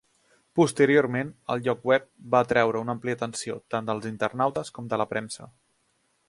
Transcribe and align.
Posteriorment, 0.59 1.27
el 1.55 1.61
lloc 1.67 1.85
web 1.89 2.07
va 2.35 2.41
atreure 2.47 2.81
una 2.87 2.95
àmplia 2.97 3.17
atenció, 3.19 3.59
tant 3.75 3.91
dels 3.93 4.09
internautes 4.15 4.73
com 4.79 4.89
de 4.95 5.01
la 5.03 5.09
premsa. 5.13 5.49